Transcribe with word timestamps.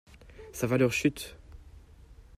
Sa 0.51 0.65
valeur 0.65 0.91
chute. 0.91 1.37